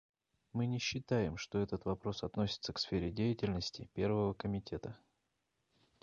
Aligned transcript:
Мы 0.53 0.65
не 0.65 0.79
считаем, 0.79 1.37
что 1.37 1.59
этот 1.59 1.85
вопрос 1.85 2.23
относится 2.23 2.73
к 2.73 2.79
сфере 2.79 3.11
деятельности 3.11 3.87
Первого 3.93 4.33
комитета. 4.33 4.97